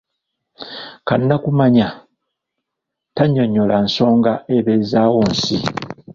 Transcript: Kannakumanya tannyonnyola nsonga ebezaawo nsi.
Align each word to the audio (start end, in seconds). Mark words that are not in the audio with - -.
Kannakumanya 1.07 1.87
tannyonnyola 3.15 3.75
nsonga 3.85 4.33
ebezaawo 4.57 5.21
nsi. 5.31 5.57